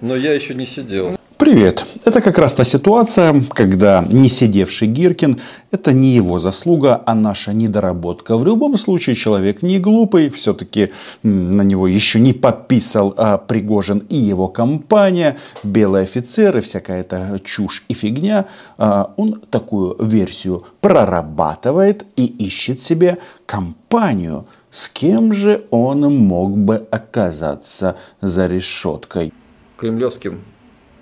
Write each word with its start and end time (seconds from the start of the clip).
Но 0.00 0.16
я 0.16 0.32
еще 0.32 0.54
не 0.54 0.66
сидел. 0.66 1.16
Привет. 1.36 1.86
Это 2.04 2.20
как 2.20 2.38
раз 2.38 2.52
та 2.52 2.64
ситуация, 2.64 3.42
когда 3.48 4.04
не 4.10 4.28
сидевший 4.28 4.88
Гиркин– 4.88 5.40
это 5.70 5.92
не 5.94 6.08
его 6.08 6.38
заслуга, 6.38 7.02
а 7.06 7.14
наша 7.14 7.54
недоработка. 7.54 8.36
В 8.36 8.44
любом 8.44 8.76
случае 8.76 9.16
человек 9.16 9.62
не 9.62 9.78
глупый, 9.78 10.28
все-таки 10.28 10.90
на 11.22 11.62
него 11.62 11.86
еще 11.88 12.20
не 12.20 12.34
пописал 12.34 13.14
а 13.16 13.38
Пригожин 13.38 13.98
и 14.10 14.16
его 14.16 14.48
компания, 14.48 15.38
белые 15.62 16.04
офицеры, 16.04 16.60
всякая 16.60 17.00
эта 17.00 17.40
чушь 17.42 17.84
и 17.88 17.94
фигня. 17.94 18.44
А 18.76 19.14
он 19.16 19.40
такую 19.50 19.96
версию 19.98 20.64
прорабатывает 20.82 22.04
и 22.16 22.26
ищет 22.26 22.82
себе 22.82 23.16
компанию. 23.46 24.46
С 24.70 24.90
кем 24.90 25.32
же 25.32 25.64
он 25.70 26.00
мог 26.14 26.56
бы 26.56 26.86
оказаться 26.90 27.96
за 28.20 28.46
решеткой? 28.46 29.32
Кремлевским 29.80 30.44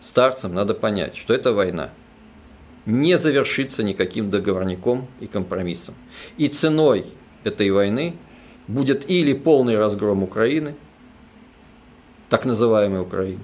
старцам 0.01 0.55
надо 0.55 0.73
понять, 0.73 1.17
что 1.17 1.35
эта 1.35 1.53
война 1.53 1.91
не 2.87 3.19
завершится 3.19 3.83
никаким 3.83 4.31
договорником 4.31 5.09
и 5.19 5.27
компромиссом. 5.27 5.97
И 6.37 6.47
ценой 6.47 7.13
этой 7.43 7.71
войны 7.73 8.15
будет 8.69 9.11
или 9.11 9.33
полный 9.33 9.77
разгром 9.77 10.23
Украины, 10.23 10.77
так 12.31 12.45
называемой 12.45 13.01
Украины, 13.01 13.43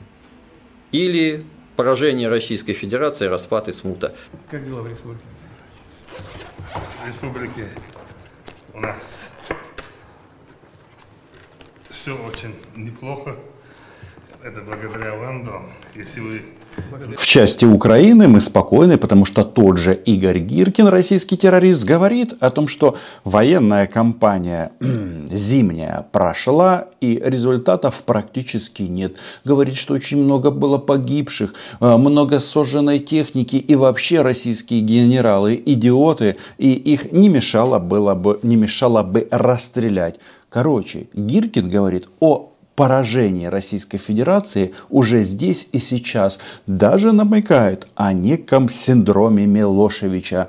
или 0.92 1.44
поражение 1.74 2.28
Российской 2.28 2.74
Федерации, 2.74 3.26
распад 3.26 3.66
и 3.66 3.72
смута. 3.72 4.14
Как 4.48 4.64
дела 4.64 4.82
в 4.82 4.86
республике? 4.86 5.24
В 7.02 7.06
республике 7.08 7.68
у 8.72 8.78
нас 8.78 9.32
все 11.90 12.16
очень 12.16 12.54
неплохо. 12.76 13.36
Это 14.44 14.60
благодаря 14.60 15.16
вам. 15.16 15.48
Если 15.94 16.20
вы... 16.20 16.42
В 17.16 17.24
части 17.24 17.64
Украины 17.64 18.28
мы 18.28 18.40
спокойны, 18.40 18.98
потому 18.98 19.24
что 19.24 19.42
тот 19.42 19.78
же 19.78 19.94
Игорь 19.94 20.40
Гиркин, 20.40 20.88
российский 20.88 21.38
террорист, 21.38 21.84
говорит 21.84 22.34
о 22.40 22.50
том, 22.50 22.68
что 22.68 22.94
военная 23.24 23.86
кампания 23.86 24.72
зимняя 25.30 26.06
прошла 26.12 26.88
и 27.00 27.22
результатов 27.24 28.02
практически 28.02 28.82
нет. 28.82 29.16
Говорит, 29.44 29.76
что 29.76 29.94
очень 29.94 30.22
много 30.22 30.50
было 30.50 30.76
погибших, 30.76 31.54
э, 31.80 31.96
много 31.96 32.38
сожженной 32.38 32.98
техники 32.98 33.56
и 33.56 33.74
вообще 33.74 34.20
российские 34.20 34.80
генералы 34.80 35.62
идиоты, 35.64 36.36
и 36.58 36.70
их 36.70 37.12
не 37.12 37.30
мешало, 37.30 37.78
было 37.78 38.14
бы, 38.14 38.40
не 38.42 38.56
мешало 38.56 39.02
бы 39.02 39.26
расстрелять. 39.30 40.16
Короче, 40.50 41.08
Гиркин 41.14 41.70
говорит 41.70 42.08
о 42.20 42.53
поражение 42.74 43.48
Российской 43.48 43.98
Федерации 43.98 44.74
уже 44.88 45.22
здесь 45.22 45.68
и 45.72 45.78
сейчас 45.78 46.38
даже 46.66 47.12
намекает 47.12 47.86
о 47.94 48.12
неком 48.12 48.68
синдроме 48.68 49.46
Милошевича 49.46 50.48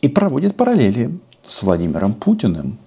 и 0.00 0.08
проводит 0.08 0.56
параллели 0.56 1.18
с 1.42 1.62
Владимиром 1.62 2.14
Путиным. 2.14 2.78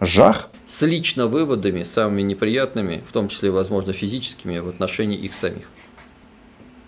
Жах. 0.00 0.50
С 0.66 0.82
лично 0.82 1.26
выводами, 1.26 1.84
самыми 1.84 2.22
неприятными, 2.22 3.02
в 3.08 3.12
том 3.12 3.28
числе, 3.28 3.50
возможно, 3.50 3.92
физическими, 3.92 4.58
в 4.58 4.68
отношении 4.68 5.18
их 5.18 5.34
самих. 5.34 5.68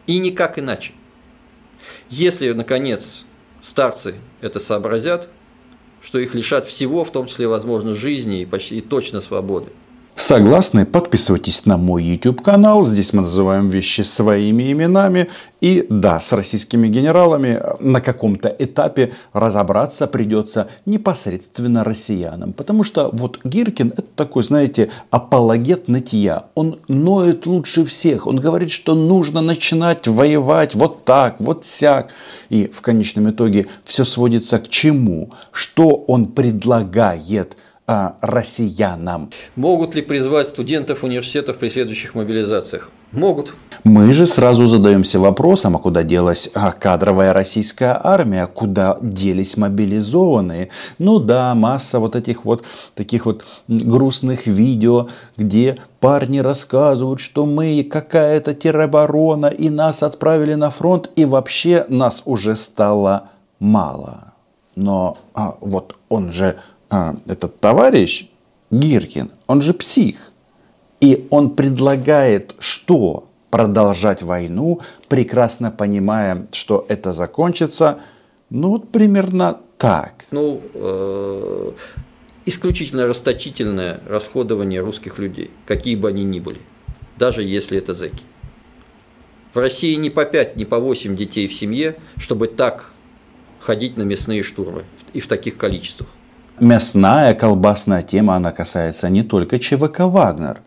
И 0.07 0.19
никак 0.19 0.59
иначе. 0.59 0.93
Если, 2.11 2.51
наконец, 2.53 3.25
старцы 3.63 4.17
это 4.41 4.59
сообразят, 4.59 5.29
что 6.05 6.19
их 6.19 6.35
лишат 6.35 6.67
всего, 6.67 7.05
в 7.05 7.11
том 7.11 7.27
числе, 7.27 7.49
возможно, 7.49 7.95
жизни 7.95 8.43
и 8.43 8.47
почти 8.47 8.79
и 8.79 8.81
точно 8.81 9.21
свободы. 9.21 9.73
Согласны? 10.17 10.87
Подписывайтесь 10.87 11.67
на 11.67 11.77
мой 11.77 12.05
YouTube 12.05 12.41
канал. 12.41 12.85
Здесь 12.85 13.13
мы 13.13 13.23
называем 13.23 13.69
вещи 13.69 14.03
своими 14.03 14.71
именами. 14.71 15.29
И 15.61 15.85
да, 15.91 16.21
с 16.21 16.33
российскими 16.33 16.87
генералами 16.87 17.61
на 17.81 18.01
каком-то 18.01 18.49
этапе 18.49 19.13
разобраться 19.33 20.07
придется 20.07 20.69
непосредственно 20.87 21.83
россиянам. 21.83 22.53
Потому 22.53 22.85
что 22.85 23.11
вот 23.13 23.41
Гиркин 23.43 23.89
это 23.89 24.07
такой, 24.15 24.45
знаете, 24.45 24.91
апологет 25.11 25.89
нытья. 25.89 26.45
Он 26.55 26.79
ноет 26.87 27.47
лучше 27.47 27.85
всех. 27.85 28.29
Он 28.29 28.37
говорит, 28.37 28.71
что 28.71 28.95
нужно 28.95 29.41
начинать 29.41 30.07
воевать 30.07 30.77
вот 30.77 31.05
так, 31.05 31.41
вот 31.41 31.67
сяк. 31.67 32.13
И 32.51 32.69
в 32.73 32.83
конечном 32.83 33.31
итоге 33.31 33.67
все 33.83 34.05
сводится 34.05 34.61
к 34.61 34.69
чему? 34.69 35.33
Что 35.51 35.89
он 35.89 36.27
предлагает? 36.27 37.57
А, 37.87 38.17
россиянам. 38.21 39.31
Могут 39.57 39.95
ли 39.95 40.03
призвать 40.03 40.49
студентов 40.49 41.05
университетов 41.05 41.59
при 41.59 41.69
следующих 41.69 42.15
мобилизациях? 42.15 42.91
Могут. 43.13 43.55
Мы 43.85 44.13
же 44.13 44.27
сразу 44.27 44.67
задаемся 44.67 45.21
вопросом, 45.21 45.77
а 45.77 45.79
куда 45.79 46.03
делась 46.03 46.51
а, 46.55 46.73
кадровая 46.73 47.33
российская 47.33 48.01
армия, 48.03 48.47
куда 48.47 48.99
делись 49.01 49.57
мобилизованные. 49.57 50.71
Ну 50.99 51.21
да, 51.21 51.55
масса 51.55 52.01
вот 52.01 52.17
этих 52.17 52.45
вот 52.45 52.65
таких 52.95 53.27
вот 53.27 53.45
грустных 53.69 54.47
видео, 54.47 55.09
где 55.37 55.79
парни 56.01 56.39
рассказывают, 56.39 57.21
что 57.21 57.47
мы 57.47 57.85
какая-то 57.85 58.55
тероборона 58.55 59.47
и 59.47 59.69
нас 59.69 60.03
отправили 60.03 60.55
на 60.55 60.71
фронт 60.71 61.11
и 61.15 61.25
вообще 61.25 61.85
нас 61.89 62.23
уже 62.25 62.57
стало 62.57 63.29
мало. 63.61 64.33
Но 64.75 65.19
а, 65.35 65.57
вот 65.61 65.97
он 66.09 66.33
же 66.33 66.59
а, 66.95 67.17
этот 67.27 67.59
товарищ 67.59 68.29
Гиркин, 68.71 69.33
он 69.49 69.63
же 69.63 69.75
псих. 69.75 70.31
И 71.01 71.27
он 71.31 71.51
предлагает 71.51 72.55
что? 72.61 73.29
Продолжать 73.51 74.23
войну, 74.23 74.81
прекрасно 75.09 75.73
понимая, 75.73 76.47
что 76.53 76.87
это 76.89 77.13
закончится, 77.13 77.99
ну 78.51 78.71
вот 78.71 78.91
примерно 78.91 79.61
так. 79.77 80.27
Ну, 80.31 80.61
э, 80.73 81.73
исключительно 82.47 83.07
расточительное 83.07 84.01
расходование 84.09 84.81
русских 84.81 85.19
людей, 85.19 85.51
какие 85.67 85.97
бы 85.97 86.09
они 86.09 86.23
ни 86.25 86.41
были, 86.41 86.61
даже 87.17 87.43
если 87.43 87.79
это 87.79 87.95
зэки. 87.95 88.23
В 89.53 89.59
России 89.59 89.95
не 89.95 90.11
по 90.11 90.25
5, 90.25 90.57
не 90.57 90.65
по 90.65 90.79
8 90.79 91.17
детей 91.17 91.47
в 91.49 91.55
семье, 91.55 91.97
чтобы 92.19 92.49
так 92.49 92.93
ходить 93.61 93.97
на 93.97 94.03
мясные 94.03 94.43
штурмы 94.43 94.85
и 95.13 95.21
в 95.21 95.27
таких 95.29 95.57
количествах. 95.57 96.09
Мясная 96.61 97.35
колбасная 97.35 98.03
тема, 98.05 98.37
она 98.37 98.53
касается 98.53 99.09
не 99.09 99.25
только 99.25 99.59
ЧВК 99.59 100.01
«Вагнер». 100.01 100.61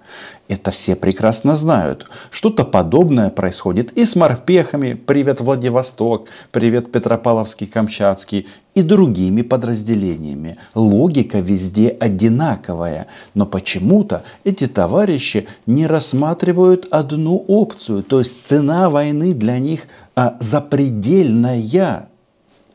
Это 0.50 0.72
все 0.72 0.98
прекрасно 0.98 1.56
знают. 1.56 2.10
Что-то 2.30 2.66
подобное 2.66 3.30
происходит 3.30 3.94
и 3.94 4.04
с 4.04 4.18
морпехами, 4.18 4.96
привет 4.96 5.40
Владивосток, 5.40 6.28
привет 6.52 6.92
Петропавловский, 6.92 7.68
Камчатский 7.68 8.48
и 8.76 8.82
другими 8.82 9.44
подразделениями. 9.44 10.58
Логика 10.76 11.40
везде 11.40 11.88
одинаковая. 11.88 13.08
Но 13.34 13.46
почему-то 13.46 14.24
эти 14.44 14.68
товарищи 14.68 15.48
не 15.68 15.88
рассматривают 15.88 16.86
одну 16.92 17.46
опцию. 17.48 18.04
То 18.04 18.20
есть 18.20 18.46
цена 18.46 18.90
войны 18.90 19.34
для 19.34 19.58
них 19.60 19.84
а, 20.16 20.36
запредельная. 20.42 22.10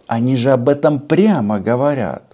Они 0.07 0.35
же 0.35 0.51
об 0.51 0.71
этом 0.71 0.99
прямо 0.99 1.61
говорят 1.61 2.32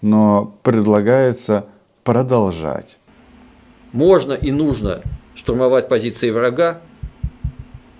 но 0.00 0.54
предлагается 0.62 1.66
продолжать. 2.04 2.98
Можно 3.92 4.32
и 4.32 4.50
нужно 4.50 5.02
штурмовать 5.34 5.88
позиции 5.88 6.30
врага, 6.30 6.80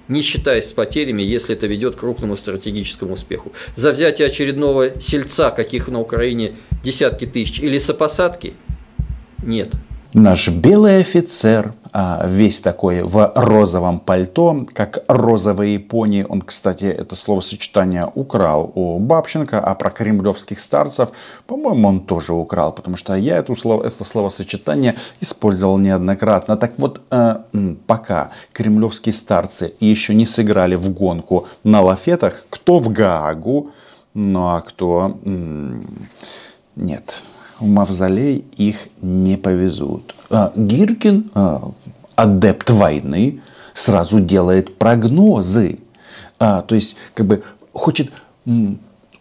не 0.09 0.23
считаясь 0.23 0.69
с 0.69 0.73
потерями, 0.73 1.23
если 1.23 1.55
это 1.55 1.67
ведет 1.67 1.97
к 1.97 2.01
крупному 2.01 2.37
стратегическому 2.37 3.13
успеху. 3.13 3.53
За 3.77 3.93
взятие 3.93 4.29
очередного 4.29 5.01
сельца, 5.01 5.51
каких 5.51 5.89
на 5.89 6.01
Украине 6.01 6.57
десятки 6.83 7.27
тысяч, 7.27 7.61
или 7.61 7.79
сопосадки– 7.79 8.55
нет. 9.43 9.71
Наш 10.19 10.49
белый 10.49 10.99
офицер, 10.99 11.75
а, 11.93 12.27
весь 12.27 12.61
такой 12.61 13.03
в 13.03 13.33
розовом 13.37 14.01
пальто, 14.01 14.67
как 14.75 15.05
розовые 15.07 15.79
пони. 15.79 16.27
Он, 16.29 16.43
кстати, 16.43 16.87
это 16.87 17.15
словосочетание 17.15 18.11
украл 18.17 18.73
у 18.75 18.99
Бабченко, 18.99 19.61
а 19.61 19.77
про 19.77 19.93
кремлевских 19.93 20.59
старцев, 20.59 21.11
по-моему, 21.47 21.87
он 21.89 22.01
тоже 22.01 22.33
украл, 22.33 22.73
потому 22.73 22.97
что 22.97 23.15
я 23.15 23.37
это, 23.37 23.55
слово, 23.55 23.85
это 23.85 24.03
словосочетание 24.03 24.97
использовал 25.21 25.79
неоднократно. 25.79 26.57
Так 26.57 26.73
вот, 26.79 27.01
э, 27.13 27.37
пока 27.87 28.33
кремлевские 28.53 29.13
старцы 29.13 29.75
еще 29.79 30.15
не 30.15 30.27
сыграли 30.27 30.75
в 30.75 30.91
гонку 30.91 31.47
на 31.63 31.81
лафетах, 31.81 32.45
кто 32.51 32.79
в 32.79 32.89
Гаагу, 32.89 33.71
ну 34.15 34.49
а 34.49 34.63
кто... 34.63 35.17
Нет, 36.75 37.23
в 37.61 37.67
мавзолей 37.67 38.45
их 38.57 38.89
не 39.03 39.37
повезут. 39.37 40.15
А 40.31 40.53
Гиркин, 40.55 41.31
а, 41.35 41.71
адепт 42.15 42.71
войны, 42.71 43.41
сразу 43.75 44.21
делает 44.21 44.77
прогнозы. 44.79 45.79
А, 46.39 46.63
то 46.63 46.75
есть, 46.75 46.97
как 47.15 47.27
бы 47.27 47.43
хочет 47.73 48.11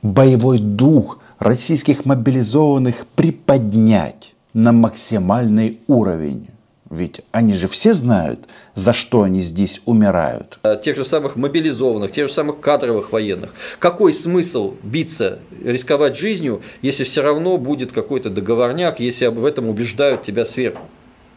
боевой 0.02 0.60
дух 0.60 1.20
российских 1.40 2.06
мобилизованных 2.06 3.06
приподнять 3.16 4.34
на 4.54 4.72
максимальный 4.72 5.80
уровень. 5.88 6.48
Ведь 6.90 7.22
они 7.32 7.54
же 7.54 7.68
все 7.68 7.94
знают, 7.94 8.40
за 8.74 8.94
что 8.94 9.24
они 9.24 9.42
здесь 9.42 9.82
умирают. 9.86 10.60
А 10.64 10.76
тех 10.76 10.96
же 10.96 11.04
самых 11.04 11.36
мобилизованных, 11.36 12.12
тех 12.12 12.28
же 12.28 12.34
самых 12.34 12.60
кадровых 12.60 13.12
военных. 13.12 13.54
Какой 13.80 14.14
смысл 14.14 14.76
биться, 14.84 15.40
рисковать 15.64 16.18
жизнью, 16.18 16.62
если 16.82 17.04
все 17.04 17.22
равно 17.22 17.58
будет 17.58 17.92
какой-то 17.92 18.30
договорняк, 18.30 19.00
если 19.00 19.26
об 19.26 19.44
этом 19.44 19.68
убеждают 19.68 20.24
тебя 20.24 20.46
сверху? 20.46 20.88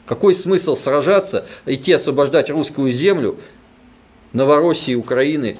Какой 0.06 0.34
смысл 0.34 0.76
сражаться, 0.76 1.46
идти 1.66 1.92
освобождать 1.92 2.50
русскую 2.50 2.90
землю, 2.90 3.36
Новороссии, 4.32 4.94
Украины, 4.94 5.56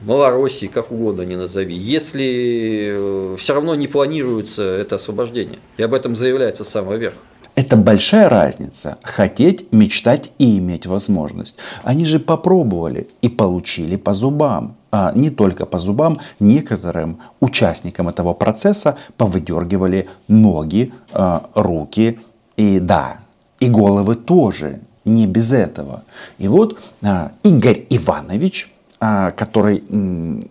Малороссии, 0.00 0.66
как 0.66 0.92
угодно 0.92 1.22
не 1.22 1.36
назови, 1.36 1.74
если 1.76 2.94
э, 2.94 3.36
все 3.38 3.54
равно 3.54 3.74
не 3.74 3.86
планируется 3.86 4.62
это 4.62 4.96
освобождение. 4.96 5.58
И 5.76 5.82
об 5.82 5.92
этом 5.92 6.16
заявляется 6.16 6.64
с 6.64 6.68
самого 6.68 6.94
верха. 6.94 7.18
Это 7.60 7.76
большая 7.76 8.30
разница. 8.30 8.96
Хотеть, 9.02 9.70
мечтать 9.70 10.32
и 10.38 10.56
иметь 10.56 10.86
возможность. 10.86 11.56
Они 11.84 12.06
же 12.06 12.18
попробовали 12.18 13.10
и 13.20 13.28
получили 13.28 13.96
по 13.96 14.14
зубам. 14.14 14.76
А 14.90 15.12
не 15.14 15.28
только 15.28 15.66
по 15.66 15.78
зубам, 15.78 16.20
некоторым 16.40 17.18
участникам 17.38 18.08
этого 18.08 18.32
процесса 18.32 18.96
повыдергивали 19.18 20.08
ноги, 20.26 20.94
а, 21.12 21.50
руки 21.54 22.18
и 22.56 22.80
да, 22.80 23.18
и 23.58 23.68
головы 23.68 24.14
тоже. 24.14 24.80
Не 25.04 25.26
без 25.26 25.52
этого. 25.52 26.02
И 26.38 26.48
вот 26.48 26.80
а, 27.02 27.32
Игорь 27.42 27.84
Иванович, 27.90 28.72
который, 28.98 29.82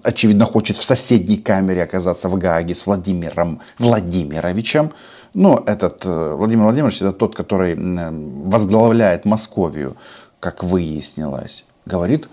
очевидно, 0.04 0.46
хочет 0.46 0.78
в 0.78 0.84
соседней 0.84 1.38
камере 1.38 1.84
оказаться 1.84 2.30
в 2.30 2.36
Гааге 2.36 2.74
с 2.74 2.88
Владимиром 2.88 3.60
Владимировичем, 3.78 4.92
ну, 5.34 5.64
этот 5.66 6.06
э, 6.06 6.34
Владимир 6.34 6.64
Владимирович, 6.66 7.02
это 7.02 7.12
тот, 7.12 7.36
который 7.36 7.76
возглавляет 7.76 9.26
Московию, 9.26 9.96
как 10.40 10.64
выяснилось, 10.64 11.66
говорит 11.86 12.28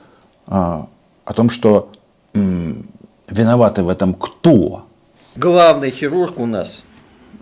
а, 0.47 0.89
о 1.25 1.33
том, 1.33 1.51
что 1.51 1.91
м, 2.35 2.87
виноваты 3.29 3.83
в 3.83 3.89
этом 3.89 4.15
кто? 4.15 4.87
Главный 5.35 5.91
хирург 5.91 6.39
у 6.39 6.47
нас, 6.47 6.83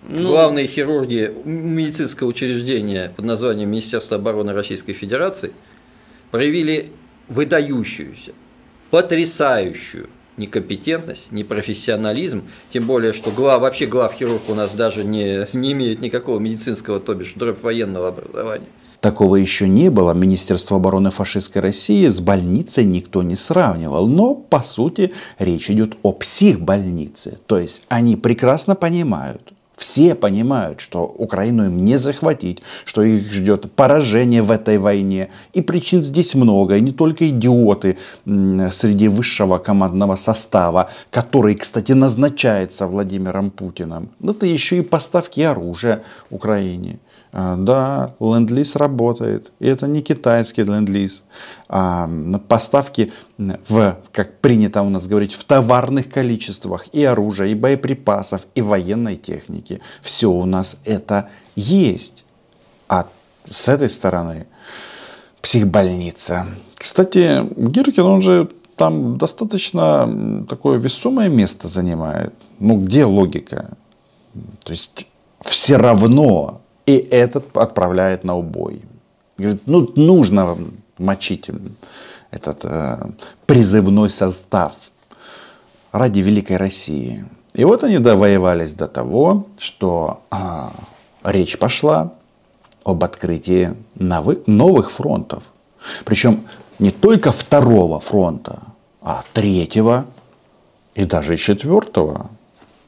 ну, 0.08 0.28
главные 0.28 0.66
хирурги 0.66 1.32
медицинского 1.44 2.28
учреждения 2.28 3.12
под 3.14 3.24
названием 3.24 3.70
Министерство 3.70 4.16
обороны 4.16 4.52
Российской 4.52 4.92
Федерации 4.92 5.52
проявили 6.30 6.90
выдающуюся, 7.28 8.32
потрясающую 8.90 10.08
некомпетентность, 10.36 11.30
непрофессионализм, 11.32 12.42
тем 12.72 12.86
более, 12.86 13.12
что 13.12 13.30
глав, 13.30 13.62
вообще 13.62 13.86
главхирург 13.86 14.42
у 14.48 14.54
нас 14.54 14.74
даже 14.74 15.04
не, 15.04 15.46
не 15.52 15.72
имеет 15.72 16.00
никакого 16.00 16.38
медицинского, 16.38 17.00
то 17.00 17.14
бишь 17.14 17.34
дробь 17.34 17.62
военного 17.62 18.08
образования. 18.08 18.66
Такого 19.04 19.36
еще 19.36 19.68
не 19.68 19.90
было. 19.90 20.14
Министерство 20.14 20.78
обороны 20.78 21.10
фашистской 21.10 21.60
России 21.60 22.06
с 22.06 22.22
больницей 22.22 22.86
никто 22.86 23.22
не 23.22 23.36
сравнивал. 23.36 24.06
Но, 24.06 24.34
по 24.34 24.60
сути, 24.62 25.12
речь 25.38 25.70
идет 25.70 25.96
о 26.02 26.12
психбольнице. 26.12 27.36
То 27.46 27.58
есть 27.58 27.82
они 27.88 28.16
прекрасно 28.16 28.74
понимают, 28.74 29.52
все 29.84 30.14
понимают, 30.14 30.80
что 30.80 31.04
Украину 31.04 31.66
им 31.66 31.84
не 31.84 31.98
захватить, 31.98 32.62
что 32.86 33.02
их 33.02 33.30
ждет 33.30 33.70
поражение 33.72 34.40
в 34.40 34.50
этой 34.50 34.78
войне. 34.78 35.28
И 35.52 35.60
причин 35.60 36.02
здесь 36.02 36.34
много. 36.34 36.76
И 36.76 36.80
не 36.80 36.92
только 36.92 37.28
идиоты 37.28 37.98
среди 38.24 39.08
высшего 39.08 39.58
командного 39.58 40.16
состава, 40.16 40.88
который, 41.10 41.54
кстати, 41.54 41.92
назначается 41.92 42.86
Владимиром 42.86 43.50
Путиным. 43.50 44.08
Это 44.22 44.46
еще 44.46 44.78
и 44.78 44.82
поставки 44.82 45.42
оружия 45.42 46.02
Украине. 46.30 46.98
А, 47.36 47.56
да, 47.56 48.14
ленд-лиз 48.20 48.76
работает. 48.76 49.50
И 49.58 49.66
это 49.66 49.88
не 49.88 50.02
китайский 50.02 50.62
ленд-лиз. 50.62 51.24
А 51.68 52.08
поставки 52.46 53.12
в, 53.38 53.98
как 54.12 54.38
принято 54.38 54.82
у 54.82 54.88
нас 54.88 55.08
говорить, 55.08 55.32
в 55.32 55.42
товарных 55.42 56.08
количествах 56.08 56.86
и 56.92 57.02
оружия, 57.02 57.48
и 57.48 57.56
боеприпасов, 57.56 58.46
и 58.54 58.62
военной 58.62 59.16
техники. 59.16 59.80
Все 60.00 60.30
у 60.30 60.44
нас 60.44 60.76
это 60.84 61.28
есть. 61.56 62.24
А 62.86 63.08
с 63.50 63.68
этой 63.68 63.90
стороны 63.90 64.46
психбольница. 65.42 66.46
Кстати, 66.76 67.42
Гиркин, 67.56 68.04
он 68.04 68.22
же 68.22 68.48
там 68.76 69.18
достаточно 69.18 70.44
такое 70.48 70.78
весомое 70.78 71.28
место 71.28 71.66
занимает. 71.66 72.32
Ну, 72.60 72.80
где 72.84 73.04
логика? 73.04 73.70
То 74.62 74.70
есть 74.70 75.08
все 75.40 75.76
равно 75.76 76.60
и 76.86 76.96
этот 76.96 77.56
отправляет 77.56 78.24
на 78.24 78.36
убой. 78.36 78.82
Говорит, 79.38 79.62
ну 79.66 79.90
нужно 79.96 80.56
мочить 80.98 81.50
этот 82.30 82.60
э, 82.64 82.98
призывной 83.46 84.10
состав 84.10 84.76
ради 85.92 86.20
великой 86.20 86.56
России. 86.56 87.24
И 87.54 87.64
вот 87.64 87.84
они 87.84 87.98
довоевались 87.98 88.72
до 88.72 88.88
того, 88.88 89.46
что 89.58 90.22
а, 90.30 90.72
речь 91.22 91.56
пошла 91.56 92.12
об 92.84 93.04
открытии 93.04 93.74
новых, 93.94 94.46
новых 94.46 94.90
фронтов. 94.90 95.44
Причем 96.04 96.46
не 96.80 96.90
только 96.90 97.30
второго 97.30 98.00
фронта, 98.00 98.58
а 99.00 99.24
третьего 99.32 100.06
и 100.94 101.04
даже 101.04 101.36
четвертого. 101.36 102.30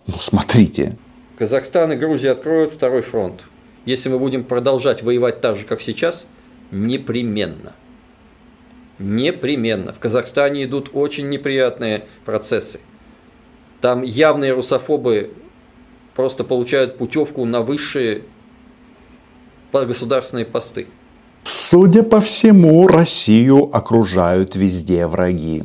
Ну, 0.06 0.14
смотрите. 0.18 0.96
Казахстан 1.38 1.92
и 1.92 1.96
Грузия 1.96 2.32
откроют 2.32 2.72
второй 2.72 3.02
фронт 3.02 3.42
если 3.86 4.10
мы 4.10 4.18
будем 4.18 4.44
продолжать 4.44 5.02
воевать 5.02 5.40
так 5.40 5.56
же, 5.56 5.64
как 5.64 5.80
сейчас, 5.80 6.26
непременно. 6.70 7.72
Непременно. 8.98 9.92
В 9.92 9.98
Казахстане 9.98 10.64
идут 10.64 10.90
очень 10.92 11.28
неприятные 11.28 12.06
процессы. 12.24 12.80
Там 13.80 14.02
явные 14.02 14.52
русофобы 14.52 15.32
просто 16.14 16.44
получают 16.44 16.98
путевку 16.98 17.44
на 17.44 17.62
высшие 17.62 18.22
государственные 19.72 20.46
посты. 20.46 20.86
Судя 21.68 22.04
по 22.04 22.20
всему, 22.20 22.86
Россию 22.86 23.76
окружают 23.76 24.54
везде 24.54 25.08
враги. 25.08 25.64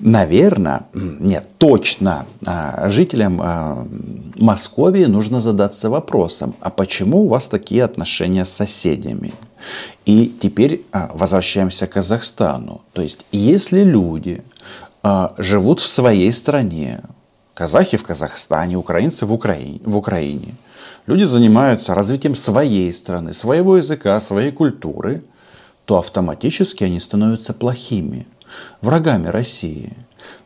Наверное, 0.00 0.86
нет, 0.92 1.48
точно, 1.58 2.26
а, 2.44 2.88
жителям 2.88 3.40
а, 3.40 3.86
Московии 4.34 5.04
нужно 5.04 5.40
задаться 5.40 5.88
вопросом, 5.88 6.56
а 6.58 6.70
почему 6.70 7.22
у 7.22 7.28
вас 7.28 7.46
такие 7.46 7.84
отношения 7.84 8.44
с 8.44 8.50
соседями? 8.50 9.34
И 10.04 10.36
теперь 10.40 10.82
а, 10.90 11.12
возвращаемся 11.14 11.86
к 11.86 11.92
Казахстану. 11.92 12.80
То 12.92 13.02
есть, 13.02 13.24
если 13.30 13.84
люди 13.84 14.42
живут 15.38 15.78
в 15.78 15.86
своей 15.86 16.32
стране, 16.32 17.02
казахи 17.54 17.96
в 17.96 18.02
Казахстане, 18.02 18.76
украинцы 18.76 19.26
в 19.26 19.32
Украине, 19.32 19.80
в 19.84 19.96
Украине 19.96 20.54
люди 21.06 21.22
занимаются 21.22 21.94
развитием 21.94 22.34
своей 22.34 22.92
страны, 22.92 23.32
своего 23.32 23.76
языка, 23.76 24.18
своей 24.18 24.50
культуры, 24.50 25.22
то 25.86 25.98
автоматически 25.98 26.84
они 26.84 27.00
становятся 27.00 27.54
плохими, 27.54 28.26
врагами 28.82 29.28
России. 29.28 29.94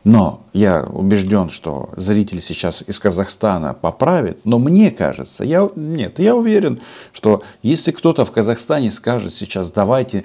Но 0.03 0.43
я 0.53 0.83
убежден, 0.83 1.49
что 1.49 1.89
зритель 1.97 2.41
сейчас 2.41 2.83
из 2.85 2.99
Казахстана 2.99 3.73
поправит, 3.73 4.39
но 4.45 4.59
мне 4.59 4.91
кажется, 4.91 5.43
я, 5.43 5.69
нет, 5.75 6.19
я 6.19 6.35
уверен, 6.35 6.79
что 7.11 7.43
если 7.63 7.91
кто-то 7.91 8.23
в 8.23 8.31
Казахстане 8.31 8.91
скажет 8.91 9.33
сейчас, 9.33 9.71
давайте 9.71 10.23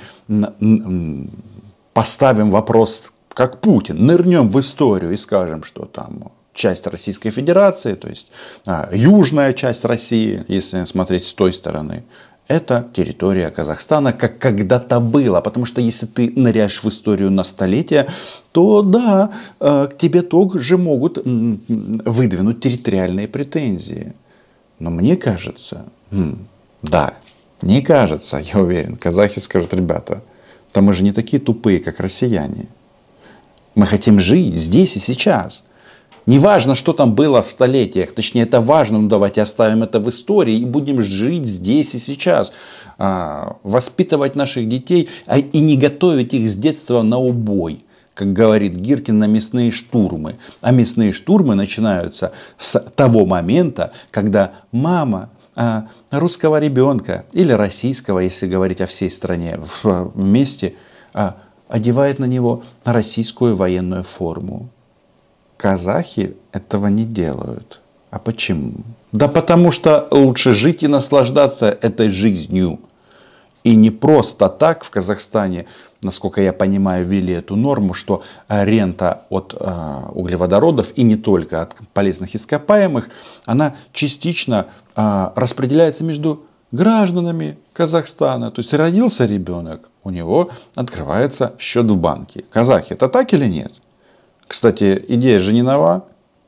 поставим 1.94 2.50
вопрос, 2.50 3.12
как 3.32 3.61
Путин, 3.61 4.04
нырнем 4.04 4.50
в 4.50 4.61
историю 4.61 5.12
и 5.12 5.16
скажем, 5.16 5.64
что 5.64 5.87
там 5.87 6.30
часть 6.52 6.87
Российской 6.87 7.30
Федерации, 7.30 7.94
то 7.94 8.08
есть 8.08 8.30
а, 8.64 8.88
южная 8.92 9.52
часть 9.52 9.85
России, 9.85 10.44
если 10.49 10.85
смотреть 10.85 11.25
с 11.25 11.32
той 11.35 11.52
стороны, 11.52 12.04
это 12.48 12.88
территория 12.94 13.50
Казахстана, 13.50 14.12
как 14.12 14.38
когда-то 14.38 15.00
было. 15.00 15.40
Потому 15.40 15.66
что 15.66 15.80
если 15.80 16.06
ты 16.06 16.32
ныряешь 16.36 16.82
в 16.82 16.88
историю 16.88 17.30
на 17.30 17.44
столетия, 17.44 18.06
то 18.52 18.82
да, 18.82 19.32
а, 19.58 19.86
к 19.88 19.98
тебе 19.98 20.22
тоже 20.22 20.78
могут 20.78 21.18
выдвинуть 21.24 22.60
территориальные 22.60 23.28
претензии. 23.28 24.12
Но 24.78 24.90
мне 24.90 25.16
кажется, 25.16 25.86
да, 26.82 27.14
не 27.62 27.82
кажется, 27.82 28.38
я 28.38 28.60
уверен, 28.60 28.96
казахи 28.96 29.40
скажут, 29.40 29.74
ребята, 29.74 30.22
да 30.74 30.82
мы 30.82 30.92
же 30.92 31.02
не 31.02 31.12
такие 31.12 31.40
тупые, 31.40 31.80
как 31.80 32.00
россияне. 32.00 32.66
Мы 33.74 33.86
хотим 33.86 34.20
жить 34.20 34.56
здесь 34.56 34.96
и 34.96 35.00
сейчас. 35.00 35.64
Неважно, 36.26 36.75
что 36.75 36.92
там 36.92 37.14
было 37.14 37.40
в 37.40 37.49
столетиях, 37.49 38.12
точнее 38.12 38.42
это 38.42 38.61
важно, 38.61 38.99
но 38.99 39.09
давайте 39.09 39.42
оставим 39.42 39.85
это 39.85 40.00
в 40.00 40.09
истории 40.09 40.59
и 40.59 40.64
будем 40.64 41.00
жить 41.00 41.47
здесь 41.47 41.95
и 41.95 41.99
сейчас, 41.99 42.52
а, 42.99 43.59
воспитывать 43.62 44.35
наших 44.35 44.68
детей 44.68 45.09
а, 45.26 45.38
и 45.38 45.61
не 45.61 45.76
готовить 45.76 46.35
их 46.35 46.49
с 46.49 46.56
детства 46.56 47.02
на 47.02 47.18
убой 47.18 47.83
как 48.14 48.33
говорит 48.33 48.75
Гиркин, 48.76 49.18
на 49.18 49.26
мясные 49.26 49.71
штурмы. 49.71 50.37
А 50.62 50.71
мясные 50.71 51.12
штурмы 51.12 51.54
начинаются 51.54 52.33
с 52.56 52.80
того 52.80 53.26
момента, 53.26 53.92
когда 54.11 54.52
мама 54.73 55.28
а, 55.54 55.88
русского 56.11 56.59
ребенка 56.59 57.26
или 57.35 57.52
российского, 57.52 58.21
если 58.21 58.47
говорить 58.47 58.80
о 58.80 58.87
всей 58.87 59.11
стране 59.11 59.61
вместе, 59.83 60.76
одевает 61.68 62.18
на 62.18 62.25
него 62.25 62.62
российскую 62.85 63.54
военную 63.54 64.02
форму. 64.02 64.71
Казахи 65.56 66.36
этого 66.52 66.88
не 66.88 67.04
делают. 67.04 67.80
А 68.10 68.18
почему? 68.18 68.72
Да 69.12 69.28
потому 69.28 69.70
что 69.70 70.08
лучше 70.10 70.52
жить 70.52 70.82
и 70.82 70.88
наслаждаться 70.88 71.66
этой 71.80 72.10
жизнью. 72.10 72.78
И 73.64 73.75
не 73.75 73.90
просто 73.90 74.48
так 74.48 74.84
в 74.84 74.90
Казахстане, 74.90 75.66
насколько 76.02 76.40
я 76.40 76.52
понимаю, 76.52 77.04
ввели 77.04 77.34
эту 77.34 77.56
норму, 77.56 77.94
что 77.94 78.22
рента 78.48 79.22
от 79.28 79.56
э, 79.58 80.02
углеводородов 80.12 80.92
и 80.94 81.02
не 81.02 81.16
только 81.16 81.62
от 81.62 81.75
полезных 81.92 82.36
ископаемых, 82.36 83.08
она 83.44 83.75
частично 83.92 84.66
э, 84.94 85.28
распределяется 85.34 86.04
между 86.04 86.44
гражданами 86.70 87.58
Казахстана. 87.72 88.50
То 88.50 88.60
есть 88.60 88.72
родился 88.72 89.26
ребенок, 89.26 89.88
у 90.04 90.10
него 90.10 90.50
открывается 90.76 91.54
счет 91.58 91.90
в 91.90 91.98
банке. 91.98 92.44
Казахи, 92.50 92.92
это 92.92 93.08
так 93.08 93.32
или 93.34 93.46
нет? 93.46 93.72
Кстати, 94.48 95.04
идея 95.08 95.38
же 95.38 95.52
не 95.52 95.62
нова. 95.62 96.04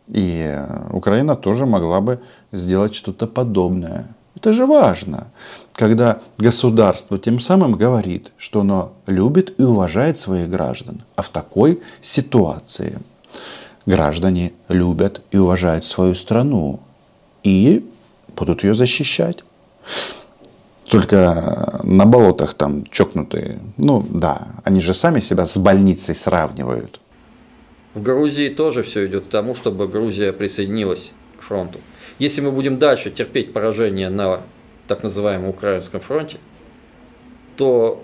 И 0.06 0.58
Украина 0.90 1.36
тоже 1.36 1.66
могла 1.66 2.00
бы 2.00 2.20
сделать 2.52 2.94
что-то 2.94 3.26
подобное. 3.26 4.06
Это 4.36 4.52
же 4.52 4.66
важно, 4.66 5.26
когда 5.72 6.20
государство 6.38 7.18
тем 7.18 7.40
самым 7.40 7.72
говорит, 7.72 8.30
что 8.38 8.60
оно 8.60 8.92
любит 9.06 9.58
и 9.58 9.64
уважает 9.64 10.16
своих 10.16 10.48
граждан. 10.48 11.02
А 11.16 11.22
в 11.22 11.28
такой 11.28 11.82
ситуации 12.00 12.98
граждане 13.84 14.52
любят 14.68 15.20
и 15.30 15.38
уважают 15.38 15.84
свою 15.84 16.14
страну 16.14 16.80
и 17.42 17.84
будут 18.36 18.64
ее 18.64 18.74
защищать. 18.74 19.44
Только 20.84 21.80
на 21.82 22.06
болотах 22.06 22.54
там 22.54 22.86
чокнутые, 22.86 23.58
ну 23.76 24.06
да, 24.08 24.48
они 24.64 24.80
же 24.80 24.94
сами 24.94 25.20
себя 25.20 25.44
с 25.44 25.58
больницей 25.58 26.14
сравнивают. 26.14 27.00
В 27.94 28.02
Грузии 28.02 28.48
тоже 28.48 28.82
все 28.82 29.06
идет 29.06 29.26
к 29.26 29.28
тому, 29.28 29.54
чтобы 29.54 29.88
Грузия 29.88 30.32
присоединилась 30.32 31.10
к 31.38 31.42
фронту. 31.42 31.80
Если 32.18 32.40
мы 32.40 32.50
будем 32.50 32.78
дальше 32.78 33.10
терпеть 33.10 33.52
поражение 33.52 34.10
на 34.10 34.40
так 34.86 35.02
называемом 35.02 35.48
Украинском 35.48 36.00
фронте, 36.00 36.38
то 37.56 38.02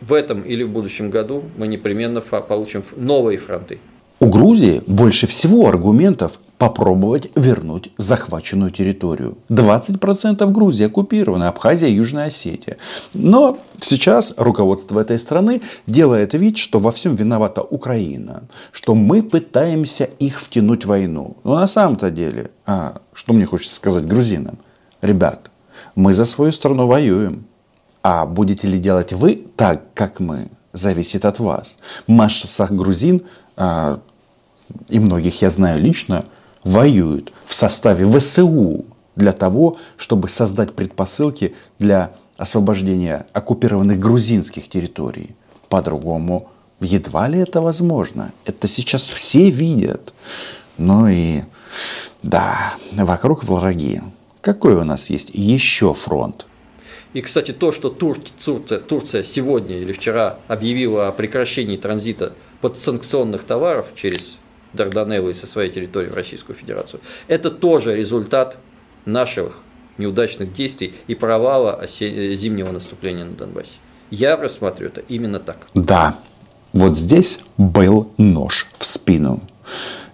в 0.00 0.12
этом 0.12 0.42
или 0.42 0.62
в 0.62 0.70
будущем 0.70 1.10
году 1.10 1.44
мы 1.56 1.66
непременно 1.66 2.20
получим 2.20 2.84
новые 2.96 3.38
фронты. 3.38 3.78
У 4.20 4.26
Грузии 4.26 4.82
больше 4.86 5.26
всего 5.26 5.68
аргументов 5.68 6.38
попробовать 6.64 7.28
вернуть 7.34 7.90
захваченную 7.98 8.70
территорию. 8.70 9.36
20% 9.50 10.50
Грузии 10.50 10.86
оккупированы, 10.86 11.44
Абхазия 11.44 11.90
и 11.90 11.92
Южная 11.92 12.28
Осетия. 12.28 12.78
Но 13.12 13.58
сейчас 13.80 14.32
руководство 14.38 15.00
этой 15.00 15.18
страны 15.18 15.60
делает 15.86 16.32
вид, 16.32 16.56
что 16.56 16.78
во 16.78 16.90
всем 16.90 17.16
виновата 17.16 17.60
Украина, 17.60 18.44
что 18.72 18.94
мы 18.94 19.22
пытаемся 19.22 20.04
их 20.04 20.40
втянуть 20.40 20.86
в 20.86 20.88
войну. 20.88 21.36
Но 21.44 21.56
на 21.56 21.66
самом-то 21.66 22.10
деле, 22.10 22.50
а, 22.64 23.02
что 23.12 23.34
мне 23.34 23.44
хочется 23.44 23.74
сказать 23.74 24.06
грузинам, 24.06 24.56
ребят, 25.02 25.50
мы 25.94 26.14
за 26.14 26.24
свою 26.24 26.52
страну 26.52 26.86
воюем. 26.86 27.44
А 28.02 28.24
будете 28.24 28.68
ли 28.68 28.78
делать 28.78 29.12
вы 29.12 29.44
так, 29.56 29.82
как 29.92 30.18
мы, 30.18 30.48
зависит 30.72 31.26
от 31.26 31.40
вас. 31.40 31.76
Масса 32.06 32.66
грузин, 32.70 33.20
а, 33.54 34.00
и 34.88 34.98
многих 34.98 35.42
я 35.42 35.50
знаю 35.50 35.82
лично, 35.82 36.24
воюют 36.64 37.32
в 37.46 37.54
составе 37.54 38.06
ВСУ 38.06 38.84
для 39.16 39.32
того, 39.32 39.78
чтобы 39.96 40.28
создать 40.28 40.74
предпосылки 40.74 41.54
для 41.78 42.12
освобождения 42.36 43.26
оккупированных 43.32 43.98
грузинских 43.98 44.68
территорий. 44.68 45.36
По-другому 45.68 46.48
едва 46.80 47.28
ли 47.28 47.38
это 47.38 47.60
возможно. 47.60 48.32
Это 48.44 48.66
сейчас 48.66 49.02
все 49.02 49.50
видят. 49.50 50.12
Ну 50.78 51.08
и 51.08 51.42
да, 52.22 52.74
вокруг 52.92 53.44
враги. 53.44 54.02
Какой 54.40 54.74
у 54.74 54.84
нас 54.84 55.10
есть 55.10 55.30
еще 55.32 55.94
фронт? 55.94 56.46
И, 57.12 57.22
кстати, 57.22 57.52
то, 57.52 57.70
что 57.70 57.90
Тур, 57.90 58.18
Турция, 58.44 58.80
Турция 58.80 59.22
сегодня 59.22 59.76
или 59.78 59.92
вчера 59.92 60.38
объявила 60.48 61.06
о 61.06 61.12
прекращении 61.12 61.76
транзита 61.76 62.32
подсанкционных 62.60 63.44
товаров 63.44 63.86
через 63.94 64.36
Дарданеллы 64.74 65.34
со 65.34 65.46
своей 65.46 65.70
территории 65.70 66.08
в 66.08 66.14
Российскую 66.14 66.56
Федерацию. 66.56 67.00
Это 67.28 67.50
тоже 67.50 67.96
результат 67.96 68.58
наших 69.04 69.60
неудачных 69.98 70.52
действий 70.52 70.94
и 71.06 71.14
провала 71.14 71.86
зимнего 71.88 72.72
наступления 72.72 73.24
на 73.24 73.32
Донбассе. 73.32 73.72
Я 74.10 74.36
рассматриваю 74.36 74.92
это 74.92 75.02
именно 75.08 75.38
так. 75.38 75.66
Да, 75.74 76.16
вот 76.72 76.96
здесь 76.96 77.40
был 77.56 78.12
нож 78.18 78.66
в 78.78 78.84
спину. 78.84 79.40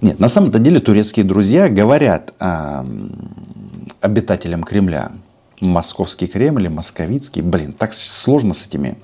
Нет, 0.01 0.19
на 0.19 0.29
самом-то 0.29 0.59
деле 0.59 0.81
турецкие 0.81 1.25
друзья 1.25 1.69
говорят 1.69 2.33
э, 2.39 2.85
обитателям 4.01 4.63
Кремля. 4.63 5.13
Московский 5.61 6.27
Кремль 6.27 6.71
московицкий. 6.71 7.43
Блин, 7.43 7.73
так 7.73 7.93
сложно 7.93 8.55
с 8.55 8.67
этими 8.67 8.97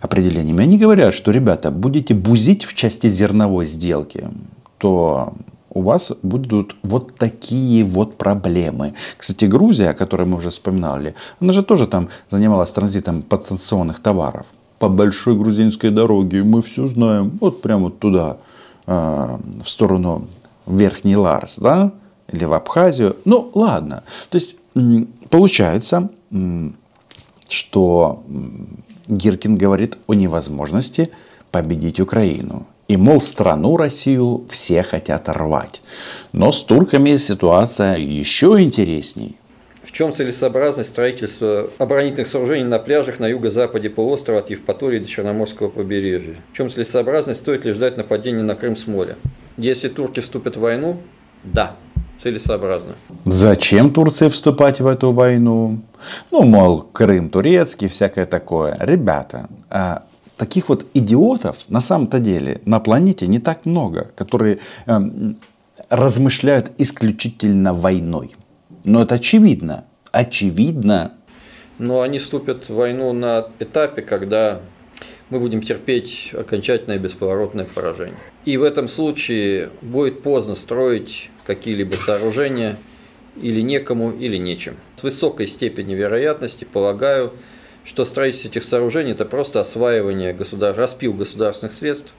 определениями. 0.00 0.62
Они 0.62 0.78
говорят, 0.78 1.12
что, 1.12 1.32
ребята, 1.32 1.72
будете 1.72 2.14
бузить 2.14 2.64
в 2.64 2.74
части 2.74 3.08
зерновой 3.08 3.66
сделки 3.66 4.28
то 4.78 5.32
у 5.70 5.82
вас 5.82 6.12
будут 6.22 6.76
вот 6.82 7.14
такие 7.16 7.84
вот 7.84 8.16
проблемы. 8.16 8.94
Кстати, 9.16 9.44
Грузия, 9.44 9.90
о 9.90 9.94
которой 9.94 10.26
мы 10.26 10.38
уже 10.38 10.50
вспоминали, 10.50 11.14
она 11.40 11.52
же 11.52 11.62
тоже 11.62 11.86
там 11.86 12.08
занималась 12.30 12.72
транзитом 12.72 13.22
подстанционных 13.22 14.00
товаров. 14.00 14.46
По 14.78 14.88
большой 14.88 15.36
грузинской 15.36 15.90
дороге 15.90 16.42
мы 16.42 16.62
все 16.62 16.86
знаем, 16.86 17.38
вот 17.40 17.62
прямо 17.62 17.90
туда, 17.90 18.36
э, 18.86 19.38
в 19.64 19.68
сторону 19.68 20.26
Верхний 20.66 21.16
Ларс, 21.16 21.58
да, 21.58 21.92
или 22.32 22.44
в 22.44 22.52
Абхазию. 22.52 23.16
Ну, 23.24 23.50
ладно. 23.54 24.02
То 24.30 24.36
есть, 24.36 24.56
получается, 25.30 26.10
что 27.48 28.22
Гиркин 29.08 29.56
говорит 29.56 29.96
о 30.06 30.14
невозможности 30.14 31.10
победить 31.50 32.00
Украину. 32.00 32.66
И, 32.88 32.96
мол, 32.96 33.20
страну 33.20 33.76
Россию 33.76 34.46
все 34.48 34.82
хотят 34.82 35.28
рвать. 35.28 35.82
Но 36.32 36.52
с 36.52 36.62
турками 36.62 37.16
ситуация 37.16 37.96
еще 37.96 38.56
интересней. 38.60 39.36
В 39.82 39.92
чем 39.92 40.14
целесообразность 40.14 40.88
строительства 40.88 41.68
оборонительных 41.76 42.28
сооружений 42.28 42.64
на 42.64 42.78
пляжах 42.78 43.20
на 43.20 43.26
юго-западе 43.26 43.90
полуострова 43.90 44.40
от 44.40 44.50
Евпатории 44.50 45.00
до 45.00 45.06
Черноморского 45.06 45.68
побережья? 45.68 46.36
В 46.52 46.56
чем 46.56 46.70
целесообразность, 46.70 47.40
стоит 47.40 47.66
ли 47.66 47.72
ждать 47.72 47.98
нападения 47.98 48.42
на 48.42 48.54
Крым 48.54 48.74
с 48.74 48.86
моря? 48.86 49.16
Если 49.58 49.88
турки 49.88 50.20
вступят 50.20 50.56
в 50.56 50.60
войну, 50.60 50.96
да, 51.44 51.76
целесообразно. 52.22 52.94
Зачем 53.24 53.92
Турции 53.92 54.28
вступать 54.28 54.80
в 54.80 54.86
эту 54.86 55.10
войну? 55.12 55.80
Ну, 56.30 56.42
мол, 56.44 56.82
Крым 56.82 57.28
турецкий, 57.28 57.88
всякое 57.88 58.24
такое. 58.24 58.76
Ребята, 58.80 59.48
а 59.68 60.04
таких 60.38 60.68
вот 60.68 60.86
идиотов 60.94 61.68
на 61.68 61.80
самом-то 61.80 62.18
деле 62.20 62.62
на 62.64 62.80
планете 62.80 63.26
не 63.26 63.38
так 63.38 63.66
много, 63.66 64.10
которые 64.14 64.58
э, 64.86 65.00
размышляют 65.90 66.70
исключительно 66.78 67.74
войной. 67.74 68.34
Но 68.84 69.02
это 69.02 69.16
очевидно. 69.16 69.84
Очевидно. 70.12 71.12
Но 71.78 72.00
они 72.00 72.18
вступят 72.18 72.68
в 72.68 72.74
войну 72.74 73.12
на 73.12 73.48
этапе, 73.58 74.02
когда 74.02 74.60
мы 75.30 75.40
будем 75.40 75.62
терпеть 75.62 76.30
окончательное 76.32 76.98
бесповоротное 76.98 77.66
поражение. 77.66 78.16
И 78.44 78.56
в 78.56 78.62
этом 78.62 78.88
случае 78.88 79.70
будет 79.82 80.22
поздно 80.22 80.54
строить 80.54 81.30
какие-либо 81.46 81.96
сооружения 81.96 82.78
или 83.40 83.60
некому, 83.60 84.10
или 84.12 84.36
нечем. 84.36 84.76
С 84.96 85.02
высокой 85.02 85.46
степенью 85.46 85.98
вероятности, 85.98 86.64
полагаю, 86.64 87.32
что 87.88 88.04
строительство 88.04 88.48
этих 88.48 88.64
сооружений– 88.64 89.12
это 89.12 89.24
просто 89.24 89.60
осваивание 89.60 90.34
государ... 90.34 90.76
распил 90.76 91.14
государственных 91.14 91.72
средств, 91.72 92.12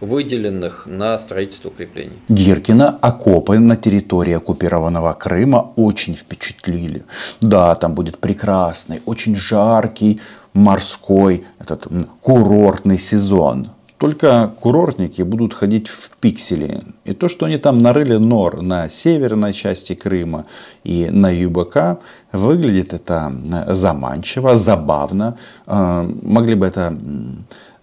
выделенных 0.00 0.86
на 0.86 1.18
строительство 1.18 1.68
укреплений. 1.68 2.18
Гиркина 2.28 2.98
окопы 3.02 3.58
на 3.58 3.76
территории 3.76 4.32
оккупированного 4.32 5.12
Крыма 5.12 5.72
очень 5.76 6.14
впечатлили. 6.14 7.04
Да, 7.42 7.74
там 7.74 7.94
будет 7.94 8.18
прекрасный, 8.18 9.02
очень 9.04 9.36
жаркий 9.36 10.20
морской 10.54 11.44
этот 11.58 11.86
курортный 12.22 12.98
сезон. 12.98 13.68
Только 13.98 14.52
курортники 14.60 15.22
будут 15.22 15.54
ходить 15.54 15.88
в 15.88 16.10
пиксели. 16.20 16.82
И 17.04 17.14
то, 17.14 17.28
что 17.28 17.46
они 17.46 17.58
там 17.58 17.78
нарыли 17.78 18.16
нор 18.16 18.60
на 18.60 18.88
северной 18.88 19.52
части 19.52 19.94
Крыма 19.94 20.46
и 20.82 21.08
на 21.10 21.30
ЮБК, 21.30 22.00
выглядит 22.32 22.92
это 22.92 23.32
заманчиво, 23.68 24.54
забавно. 24.56 25.38
А, 25.66 26.08
могли 26.22 26.54
бы 26.54 26.66
это 26.66 26.96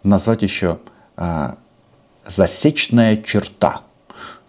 назвать 0.03 0.43
еще 0.43 0.79
а, 1.15 1.55
засечная 2.27 3.17
черта. 3.17 3.81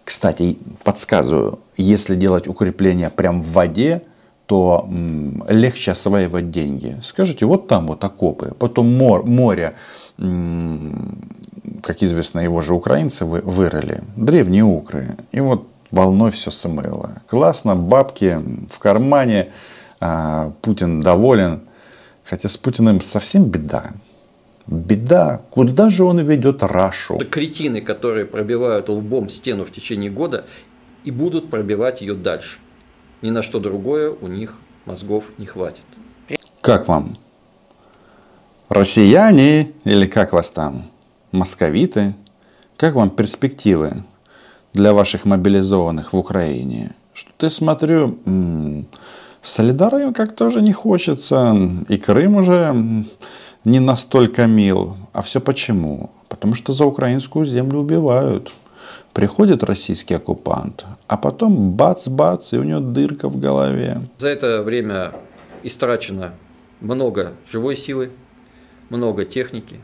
Кстати, 0.04 0.58
подсказываю, 0.82 1.60
если 1.76 2.16
делать 2.16 2.48
укрепление 2.48 3.08
прямо 3.08 3.40
в 3.40 3.52
воде, 3.52 4.02
что 4.52 4.86
м, 4.86 5.42
легче 5.48 5.92
осваивать 5.92 6.50
деньги. 6.50 6.98
Скажите, 7.02 7.46
вот 7.46 7.68
там 7.68 7.86
вот 7.86 8.04
окопы, 8.04 8.52
потом 8.58 8.94
мор, 8.94 9.24
море, 9.24 9.76
как 11.82 12.02
известно, 12.02 12.40
его 12.40 12.60
же 12.60 12.74
украинцы 12.74 13.24
вы, 13.24 13.40
вырыли, 13.40 14.02
древние 14.16 14.64
укры. 14.64 15.16
И 15.32 15.40
вот 15.40 15.66
волной 15.90 16.30
все 16.30 16.50
смыло. 16.50 17.22
Классно, 17.28 17.76
бабки 17.76 18.38
в 18.70 18.78
кармане, 18.78 19.48
а, 20.00 20.52
Путин 20.62 21.00
доволен. 21.00 21.60
Хотя 22.24 22.48
с 22.48 22.56
Путиным 22.56 23.00
совсем 23.00 23.44
беда. 23.44 23.92
Беда, 24.66 25.42
куда 25.50 25.90
же 25.90 26.04
он 26.04 26.20
ведет 26.20 26.62
Рашу? 26.62 27.16
Это 27.16 27.24
кретины, 27.24 27.80
которые 27.80 28.26
пробивают 28.26 28.88
лбом 28.88 29.28
стену 29.28 29.64
в 29.64 29.72
течение 29.72 30.10
года 30.10 30.46
и 31.04 31.10
будут 31.10 31.50
пробивать 31.50 32.00
ее 32.00 32.14
дальше. 32.14 32.58
Ни 33.22 33.30
на 33.30 33.42
что 33.42 33.58
другое 33.58 34.10
у 34.10 34.28
них 34.28 34.54
мозгов 34.84 35.24
не 35.36 35.46
хватит. 35.46 35.84
Как 36.60 36.86
вам? 36.88 37.18
Россияне 38.68 39.72
или 39.84 40.06
как 40.06 40.32
вас 40.32 40.50
там? 40.50 40.91
Московиты? 41.32 42.14
Как 42.76 42.94
вам 42.94 43.10
перспективы 43.10 44.04
для 44.74 44.92
ваших 44.92 45.24
мобилизованных 45.24 46.12
в 46.12 46.18
Украине? 46.18 46.94
Что-то 47.14 47.50
смотрю, 47.50 48.18
м, 48.26 48.86
Солидара 49.42 50.00
им 50.02 50.14
как-то 50.14 50.46
уже 50.46 50.62
не 50.62 50.72
хочется. 50.72 51.56
И 51.88 51.98
Крым 51.98 52.36
уже 52.36 52.74
не 53.64 53.80
настолько 53.80 54.46
мил. 54.46 54.96
А 55.12 55.20
все 55.22 55.40
почему? 55.40 56.10
Потому 56.28 56.54
что 56.54 56.72
за 56.72 56.84
украинскую 56.84 57.44
землю 57.44 57.80
убивают. 57.80 58.52
Приходит 59.12 59.62
российский 59.64 60.14
оккупант, 60.14 60.86
а 61.06 61.16
потом 61.16 61.72
бац-бац, 61.72 62.54
и 62.54 62.58
у 62.58 62.62
него 62.62 62.80
дырка 62.80 63.28
в 63.28 63.38
голове. 63.38 64.00
За 64.18 64.28
это 64.28 64.62
время 64.62 65.12
истрачено 65.62 66.32
много 66.80 67.32
живой 67.50 67.76
силы, 67.76 68.10
много 68.88 69.24
техники, 69.24 69.80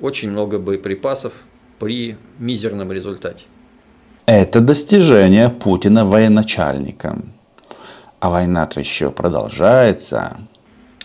очень 0.00 0.30
много 0.30 0.58
боеприпасов 0.58 1.32
при 1.78 2.16
мизерном 2.38 2.92
результате. 2.92 3.44
Это 4.26 4.60
достижение 4.60 5.48
Путина 5.48 6.04
военачальника. 6.04 7.18
А 8.18 8.30
война-то 8.30 8.80
еще 8.80 9.10
продолжается. 9.10 10.38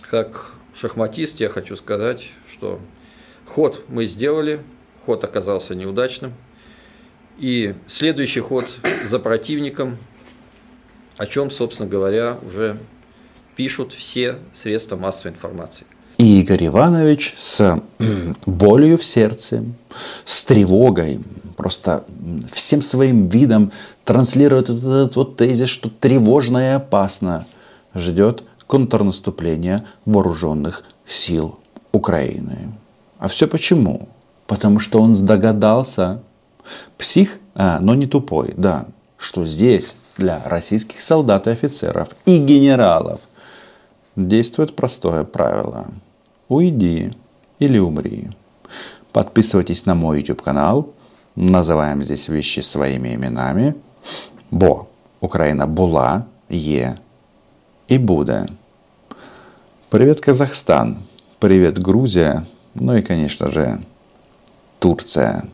Как 0.01 0.53
шахматист 0.73 1.39
я 1.39 1.49
хочу 1.49 1.75
сказать, 1.75 2.31
что 2.51 2.79
ход 3.45 3.85
мы 3.89 4.05
сделали, 4.05 4.61
ход 5.05 5.23
оказался 5.23 5.75
неудачным. 5.75 6.33
И 7.37 7.75
следующий 7.87 8.39
ход 8.39 8.65
за 9.05 9.19
противником, 9.19 9.97
о 11.17 11.25
чем, 11.25 11.51
собственно 11.51 11.87
говоря, 11.87 12.37
уже 12.45 12.77
пишут 13.55 13.93
все 13.93 14.37
средства 14.55 14.95
массовой 14.95 15.31
информации. 15.31 15.85
И 16.21 16.41
Игорь 16.41 16.67
Иванович 16.67 17.33
с 17.35 17.81
болью 18.45 18.99
в 18.99 19.03
сердце, 19.03 19.63
с 20.23 20.43
тревогой, 20.43 21.19
просто 21.57 22.03
всем 22.53 22.83
своим 22.83 23.27
видом 23.27 23.71
транслирует 24.03 24.69
этот 24.69 25.15
вот 25.15 25.37
тезис, 25.37 25.67
что 25.67 25.89
тревожно 25.89 26.59
и 26.59 26.73
опасно 26.73 27.47
ждет 27.95 28.43
контрнаступления 28.67 29.83
вооруженных 30.05 30.83
сил 31.07 31.57
Украины. 31.91 32.71
А 33.17 33.27
все 33.27 33.47
почему? 33.47 34.07
Потому 34.45 34.77
что 34.77 35.01
он 35.01 35.15
догадался, 35.25 36.21
псих, 36.99 37.39
а, 37.55 37.79
но 37.79 37.95
не 37.95 38.05
тупой, 38.05 38.53
да, 38.55 38.85
что 39.17 39.43
здесь 39.43 39.95
для 40.17 40.39
российских 40.45 41.01
солдат 41.01 41.47
и 41.47 41.49
офицеров 41.49 42.09
и 42.27 42.37
генералов 42.37 43.21
действует 44.15 44.75
простое 44.75 45.23
правило. 45.23 45.87
Уйди 46.51 47.13
или 47.59 47.79
умри. 47.79 48.27
Подписывайтесь 49.13 49.85
на 49.85 49.95
мой 49.95 50.17
YouTube 50.17 50.41
канал. 50.41 50.93
Называем 51.37 52.03
здесь 52.03 52.27
вещи 52.27 52.59
своими 52.59 53.15
именами. 53.15 53.75
Бо 54.51 54.85
Украина 55.21 55.65
була, 55.65 56.25
є 56.49 56.97
и 57.87 57.97
буде. 57.97 58.47
Привет, 59.89 60.19
Казахстан. 60.19 60.97
Привет, 61.39 61.79
Грузия. 61.79 62.43
Ну 62.75 62.97
и, 62.97 63.01
конечно 63.01 63.49
же, 63.49 63.79
Турция. 64.79 65.43